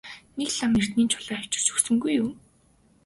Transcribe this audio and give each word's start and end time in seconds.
Нэг 0.37 0.49
лам 0.59 0.71
эрдэнийн 0.79 1.11
чулуу 1.11 1.35
авчирч 1.37 1.67
өгсөнгүй 1.73 2.11
юу? 2.21 2.29